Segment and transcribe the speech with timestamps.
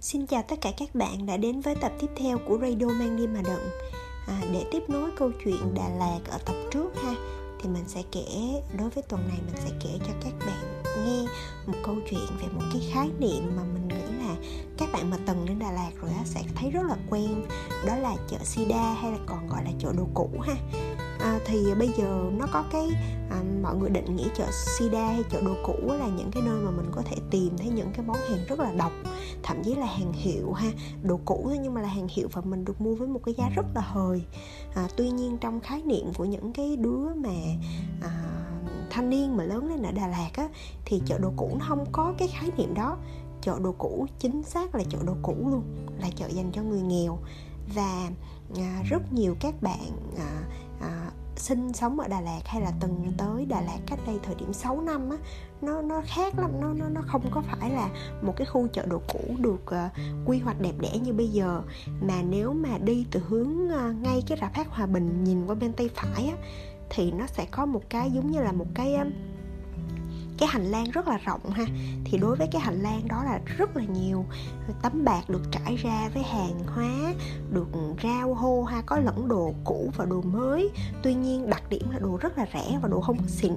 [0.00, 3.16] Xin chào tất cả các bạn đã đến với tập tiếp theo của Radio Mang
[3.16, 3.70] đi mà Đận.
[4.26, 7.14] À, Để tiếp nối câu chuyện Đà Lạt ở tập trước ha
[7.60, 8.26] Thì mình sẽ kể,
[8.78, 11.22] đối với tuần này mình sẽ kể cho các bạn nghe
[11.66, 14.36] một câu chuyện về một cái khái niệm mà mình nghĩ là
[14.78, 17.46] các bạn mà từng đến Đà Lạt rồi á sẽ thấy rất là quen
[17.86, 20.54] Đó là chợ Sida hay là còn gọi là chợ đồ cũ ha
[21.20, 22.88] à, thì bây giờ nó có cái
[23.30, 24.46] à, mọi người định nghĩa chợ
[24.78, 27.68] sida hay chợ đồ cũ là những cái nơi mà mình có thể tìm thấy
[27.68, 28.92] những cái món hàng rất là độc
[29.42, 30.70] thậm chí là hàng hiệu ha.
[31.02, 33.34] Đồ cũ thôi nhưng mà là hàng hiệu và mình được mua với một cái
[33.38, 34.22] giá rất là hời.
[34.74, 37.34] À, tuy nhiên trong khái niệm của những cái đứa mà
[38.02, 38.10] à,
[38.90, 40.48] thanh niên mà lớn lên ở Đà Lạt á
[40.84, 42.96] thì chợ đồ cũ nó không có cái khái niệm đó.
[43.42, 45.62] Chợ đồ cũ chính xác là chợ đồ cũ luôn
[45.98, 47.18] là chợ dành cho người nghèo.
[47.74, 48.10] Và
[48.56, 50.44] à, rất nhiều các bạn à, à,
[51.40, 54.52] sinh sống ở Đà Lạt hay là từng tới Đà Lạt cách đây thời điểm
[54.52, 55.16] 6 năm á
[55.62, 57.88] nó nó khác lắm nó nó nó không có phải là
[58.22, 61.62] một cái khu chợ đồ cũ được uh, quy hoạch đẹp đẽ như bây giờ.
[62.00, 65.54] Mà nếu mà đi từ hướng uh, ngay cái rạp hát Hòa Bình nhìn qua
[65.54, 66.36] bên tay phải á
[66.90, 69.06] thì nó sẽ có một cái giống như là một cái uh,
[70.40, 71.64] cái hành lang rất là rộng ha.
[72.04, 74.24] Thì đối với cái hành lang đó là rất là nhiều
[74.82, 77.14] tấm bạc được trải ra với hàng hóa,
[77.50, 77.68] được
[78.02, 80.70] rau hô ha, có lẫn đồ cũ và đồ mới.
[81.02, 83.54] Tuy nhiên, đặc điểm là đồ rất là rẻ và đồ không xịn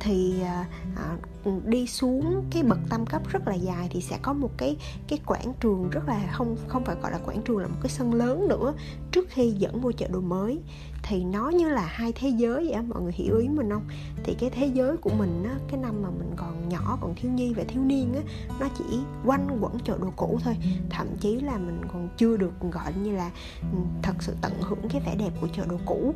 [0.00, 1.16] thì à, à,
[1.64, 4.76] đi xuống cái bậc tam cấp rất là dài thì sẽ có một cái
[5.08, 7.90] cái quảng trường rất là không không phải gọi là quảng trường là một cái
[7.90, 8.74] sân lớn nữa
[9.12, 10.60] trước khi dẫn vô chợ đồ mới.
[11.02, 13.84] Thì nó như là hai thế giới vậy mọi người hiểu ý mình không?
[14.24, 17.32] Thì cái thế giới của mình á cái năm mà mình còn nhỏ còn thiếu
[17.32, 18.20] nhi và thiếu niên á
[18.60, 18.84] nó chỉ
[19.24, 20.56] quanh quẩn chợ đồ cũ thôi.
[20.90, 23.30] Thậm chí là mình còn chưa được gọi như là
[23.72, 26.14] ừ, thật sự tận hưởng cái vẻ đẹp của chợ đồ cũ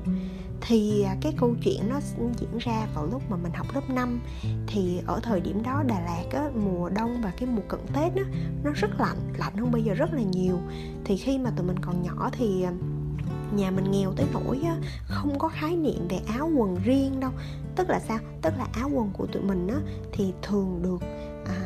[0.66, 2.00] thì à, cái câu chuyện nó
[2.38, 4.20] diễn ra vào lúc mà mình học lớp 5
[4.66, 8.14] thì ở thời điểm đó Đà Lạt á, mùa đông và cái mùa cận Tết
[8.16, 8.22] á,
[8.64, 10.58] nó rất lạnh lạnh hơn bây giờ rất là nhiều.
[11.04, 12.72] Thì khi mà tụi mình còn nhỏ thì à,
[13.56, 14.76] nhà mình nghèo tới nỗi á,
[15.08, 17.30] không có khái niệm về áo quần riêng đâu.
[17.76, 18.18] Tức là sao?
[18.42, 19.78] Tức là áo quần của tụi mình á,
[20.12, 21.00] thì thường được
[21.46, 21.56] à,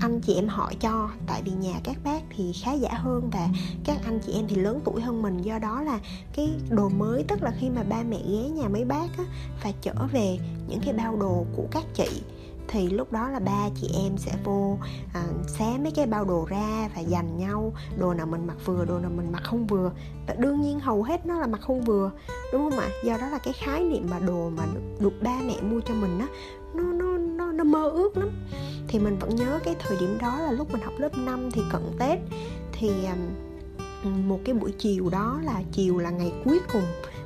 [0.00, 1.10] anh chị em họ cho.
[1.26, 3.48] Tại vì nhà các bác thì khá giả hơn và
[3.84, 5.42] các anh chị em thì lớn tuổi hơn mình.
[5.42, 5.98] Do đó là
[6.32, 9.24] cái đồ mới tức là khi mà ba mẹ ghé nhà mấy bác á,
[9.64, 10.38] và trở về
[10.68, 12.22] những cái bao đồ của các chị
[12.68, 14.78] thì lúc đó là ba chị em sẽ vô
[15.14, 17.72] à, xé mấy cái bao đồ ra và dành nhau.
[17.98, 19.92] Đồ nào mình mặc vừa đồ nào mình mặc không vừa.
[20.26, 22.10] Và đương nhiên hầu hết nó là mặc không vừa
[22.52, 22.88] đúng không ạ?
[23.04, 24.64] Do đó là cái khái niệm mà đồ mà
[25.00, 26.26] được ba mẹ mua cho mình á
[26.74, 28.28] nó nó nó nó mơ ước lắm
[28.88, 31.62] thì mình vẫn nhớ cái thời điểm đó là lúc mình học lớp 5 thì
[31.72, 32.18] cận Tết.
[32.72, 32.90] Thì
[34.04, 36.82] một cái buổi chiều đó là chiều là ngày cuối cùng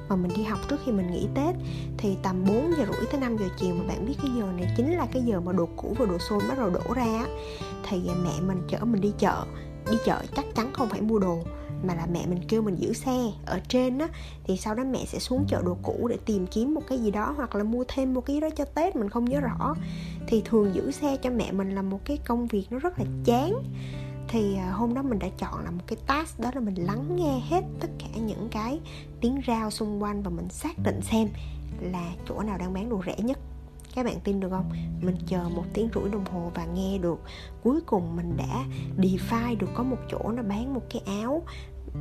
[0.09, 1.55] mà mình đi học trước khi mình nghỉ Tết.
[1.99, 4.75] Thì tầm 4 giờ rưỡi tới 5 giờ chiều mà bạn biết cái giờ này
[4.77, 7.27] chính là cái giờ mà đồ cũ và đồ xôn bắt đầu đổ ra
[7.89, 9.45] thì mẹ mình chở mình đi chợ.
[9.91, 11.39] Đi chợ chắc chắn không phải mua đồ
[11.87, 14.09] mà là mẹ mình kêu mình giữ xe ở trên á,
[14.45, 17.11] thì sau đó mẹ sẽ xuống chợ đồ cũ để tìm kiếm một cái gì
[17.11, 19.75] đó hoặc là mua thêm một cái đó cho tết, mình không nhớ rõ.
[20.27, 23.05] Thì thường giữ xe cho mẹ mình là một cái công việc nó rất là
[23.25, 23.63] chán.
[24.29, 27.17] Thì à, hôm đó mình đã chọn là một cái task đó là mình lắng
[27.17, 28.81] nghe hết tất cả những cái
[29.21, 31.29] tiếng rao xung quanh và mình xác định xem
[31.81, 33.39] là chỗ nào đang bán đồ rẻ nhất
[33.95, 34.71] các bạn tin được không?
[35.01, 37.21] Mình chờ một tiếng rưỡi đồng hồ và nghe được.
[37.63, 38.65] Cuối cùng mình đã
[38.99, 41.43] define được có một chỗ nó bán một cái áo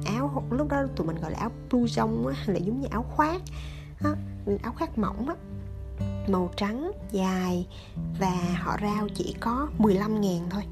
[0.06, 3.42] áo lúc đó tụi mình gọi là áo blouson á là giống như áo khoác
[4.04, 4.10] á,
[4.64, 5.36] áo khoác mỏng á.
[6.28, 7.68] Màu trắng dài
[8.20, 10.64] và họ rao chỉ có 15 ngàn thôi.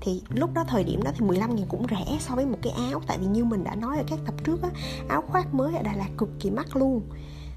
[0.00, 2.72] Thì lúc đó thời điểm đó thì 15 ngàn cũng rẻ so với một cái
[2.72, 4.68] áo tại vì như mình đã nói ở các tập trước á
[5.08, 7.02] áo khoác mới ở Đà Lạt cực kỳ mắc luôn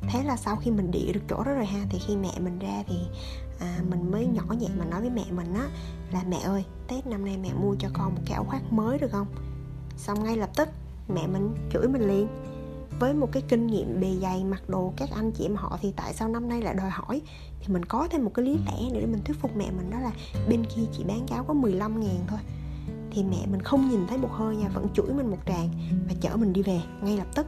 [0.07, 2.59] thế là sau khi mình địa được chỗ đó rồi ha thì khi mẹ mình
[2.59, 2.95] ra thì
[3.59, 5.69] à, mình mới nhỏ nhẹ mà nói với mẹ mình á
[6.11, 8.99] là mẹ ơi tết năm nay mẹ mua cho con một cái áo khoác mới
[8.99, 9.27] được không?
[9.97, 10.69] Xong ngay lập tức
[11.07, 12.27] mẹ mình chửi mình liền.
[12.99, 15.93] Với một cái kinh nghiệm bề dày mặc đồ các anh chị em họ thì
[15.95, 17.21] tại sao năm nay lại đòi hỏi?
[17.59, 19.99] Thì mình có thêm một cái lý lẽ để mình thuyết phục mẹ mình đó
[19.99, 20.11] là
[20.49, 22.39] bên kia chỉ bán cái có 15 ngàn thôi.
[23.11, 25.69] Thì mẹ mình không nhìn thấy một hơi nha vẫn chửi mình một tràng
[26.07, 26.81] và chở mình đi về.
[27.01, 27.47] Ngay lập tức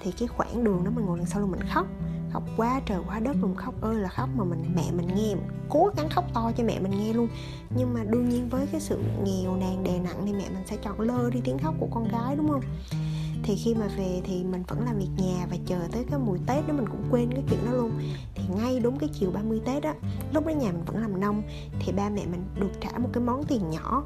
[0.00, 1.86] thì cái khoảng đường đó mình ngồi đằng sau luôn mình khóc.
[2.32, 5.34] Khóc quá trời quá đất luôn, khóc ơi là khóc mà mình, mẹ mình nghe,
[5.34, 7.28] mình cố gắng khóc to cho mẹ mình nghe luôn.
[7.76, 10.76] Nhưng mà đương nhiên với cái sự nghèo nàn đè nặng thì mẹ mình sẽ
[10.76, 12.62] chọn lơ đi tiếng khóc của con gái, đúng không?
[13.42, 16.38] Thì khi mà về thì mình vẫn làm việc nhà và chờ tới cái mùi
[16.46, 17.92] tết đó mình cũng quên cái chuyện đó luôn.
[18.34, 19.94] Thì ngay đúng cái chiều 30 tết á,
[20.32, 21.42] lúc đó nhà mình vẫn làm nông,
[21.80, 24.04] thì ba mẹ mình được trả một cái món tiền nhỏ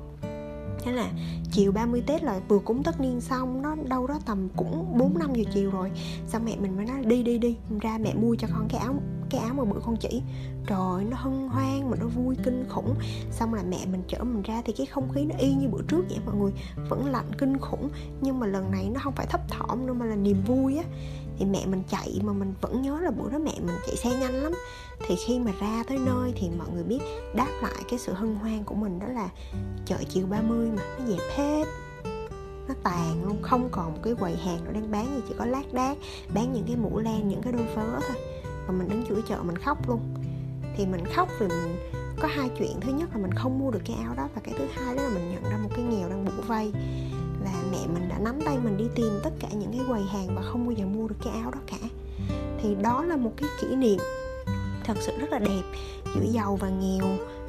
[0.82, 1.10] thế là
[1.52, 5.18] chiều 30 Tết là vừa cúng tất niên xong, nó đâu đó tầm cũng 4
[5.18, 5.90] năm giờ chiều rồi.
[6.28, 8.94] Xong mẹ mình mới nói, đi đi đi, ra mẹ mua cho con cái áo
[9.30, 10.22] cái áo mà bữa con chỉ.
[10.66, 12.94] Trời, nó hân hoan mà nó vui kinh khủng.
[13.30, 15.82] Xong là mẹ mình chở mình ra thì cái không khí nó y như bữa
[15.88, 16.52] trước vậy mọi người.
[16.88, 17.90] Vẫn lạnh kinh khủng,
[18.20, 20.84] nhưng mà lần này nó không phải thấp thỏm nữa mà là niềm vui á.
[21.38, 24.10] Thì mẹ mình chạy mà mình vẫn nhớ là bữa đó mẹ mình chạy xe
[24.10, 24.52] nhanh lắm.
[25.06, 27.00] Thì khi mà ra tới nơi thì mọi người biết
[27.34, 29.28] đáp lại cái sự hân hoan của mình đó là
[29.86, 31.64] chợ chiều 30 mà, nó dẹp hết.
[32.68, 35.44] Nó tàn luôn, không còn một cái quầy hàng nào đang bán gì, chỉ có
[35.44, 35.98] lác đác,
[36.34, 38.16] bán những cái mũ len, những cái đôi vớ thôi
[38.70, 40.00] và mình đứng giữa chợ, mình khóc luôn.
[40.76, 41.76] Thì mình khóc vì mình
[42.20, 42.80] có hai chuyện.
[42.80, 45.02] Thứ nhất là mình không mua được cái áo đó, và cái thứ hai đó
[45.02, 46.72] là mình nhận ra một cái nghèo đang bủa vây
[47.44, 50.36] và mẹ mình đã nắm tay mình đi tìm tất cả những cái quầy hàng
[50.36, 51.88] và không bao giờ mua được cái áo đó cả.
[52.62, 53.98] Thì đó là một cái kỷ niệm
[54.84, 55.62] thật sự rất là đẹp,
[56.14, 57.06] giữa giàu và nghèo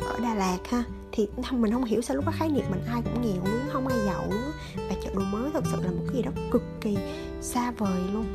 [0.08, 0.84] ở Đà Lạt ha.
[1.12, 3.88] Thì mình không hiểu sao lúc đó khái niệm mình ai cũng nghèo luôn, không
[3.88, 6.64] ai giàu luôn và chợ đồ mới thật sự là một cái gì đó cực
[6.82, 6.98] kỳ
[7.42, 8.26] xa vời luôn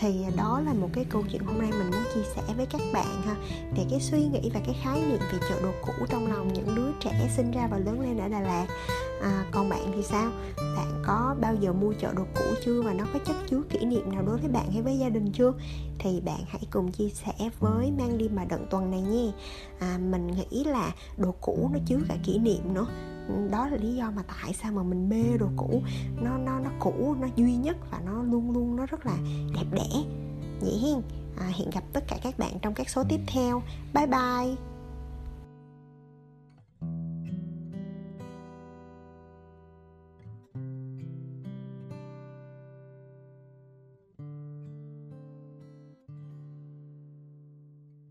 [0.00, 2.80] thì đó là một cái câu chuyện hôm nay mình muốn chia sẻ với các
[2.92, 3.36] bạn ha.
[3.76, 6.74] Về cái suy nghĩ và cái khái niệm về chợ đồ cũ trong lòng những
[6.74, 8.66] đứa trẻ sinh ra và lớn lên ở Đà Lạt
[9.22, 10.30] à, còn bạn thì sao?
[10.56, 13.84] Bạn có bao giờ mua chợ đồ cũ chưa và nó có chất chứa kỷ
[13.84, 15.52] niệm nào đối với bạn hay với gia đình chưa?
[15.98, 19.32] Thì bạn hãy cùng chia sẻ với mang đi mà đận tuần này nha.
[19.78, 22.86] À, mình nghĩ là đồ cũ nó chứa cả kỷ niệm nữa
[23.50, 25.82] đó là lý do mà tại sao mà mình mê đồ cũ.
[26.22, 29.16] Nó nó nó cũ nó duy nhất và nó luôn luôn nó rất là
[29.54, 30.04] đẹp đẽ.
[30.60, 31.02] Vậy hen.
[31.38, 33.62] À, hẹn gặp tất cả các bạn trong các số tiếp theo.
[33.94, 34.67] Bye bye